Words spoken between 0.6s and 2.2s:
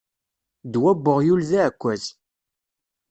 Ddwa n uɣyul d aɛekkaz.